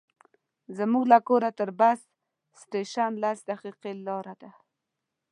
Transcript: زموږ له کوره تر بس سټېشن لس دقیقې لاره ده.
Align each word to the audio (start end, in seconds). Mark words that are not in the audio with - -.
زموږ 0.77 1.03
له 1.13 1.19
کوره 1.27 1.49
تر 1.59 1.69
بس 1.79 1.99
سټېشن 2.61 3.11
لس 3.23 3.39
دقیقې 3.49 3.91
لاره 4.07 4.33
ده. 4.41 4.51